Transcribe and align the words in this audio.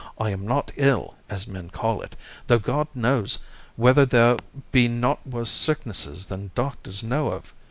I 0.19 0.31
am 0.31 0.47
not 0.47 0.71
ill, 0.77 1.13
as 1.29 1.47
men 1.47 1.69
call 1.69 2.01
it, 2.01 2.15
though 2.47 2.57
God 2.57 2.87
knows 2.95 3.37
whether 3.75 4.03
there 4.03 4.37
be 4.71 4.87
not 4.87 5.23
worse 5.27 5.51
sicknesses 5.51 6.25
than 6.25 6.49
doctors 6.55 7.03
know 7.03 7.31
of. 7.31 7.53